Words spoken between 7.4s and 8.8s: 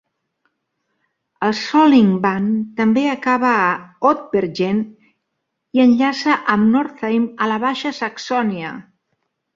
a la Baixa Saxònia.